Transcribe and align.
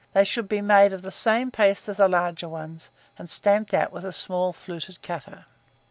They 0.13 0.23
should 0.23 0.49
be 0.49 0.61
made 0.61 0.93
of 0.93 1.03
the 1.03 1.11
same 1.11 1.51
paste 1.51 1.87
as 1.87 1.97
the 1.97 2.09
larger 2.09 2.49
ones, 2.49 2.89
and 3.19 3.29
stamped 3.29 3.71
out 3.71 3.91
with 3.91 4.03
a 4.03 4.11
small 4.11 4.51
fluted 4.51 5.03
cutter. 5.03 5.45